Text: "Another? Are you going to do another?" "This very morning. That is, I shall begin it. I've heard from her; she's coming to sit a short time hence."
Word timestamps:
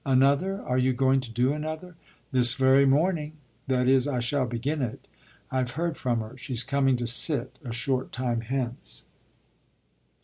"Another? 0.03 0.59
Are 0.63 0.79
you 0.79 0.93
going 0.93 1.19
to 1.19 1.29
do 1.31 1.53
another?" 1.53 1.93
"This 2.31 2.55
very 2.55 2.87
morning. 2.87 3.33
That 3.67 3.87
is, 3.87 4.07
I 4.07 4.19
shall 4.19 4.47
begin 4.47 4.81
it. 4.81 5.07
I've 5.51 5.69
heard 5.75 5.95
from 5.95 6.21
her; 6.21 6.35
she's 6.39 6.63
coming 6.63 6.95
to 6.95 7.05
sit 7.05 7.59
a 7.63 7.71
short 7.71 8.11
time 8.11 8.41
hence." 8.41 9.05